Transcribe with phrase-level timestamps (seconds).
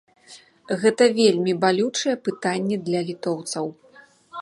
[0.83, 3.65] Гэта вельмі балючае пытанне для літоўцаў.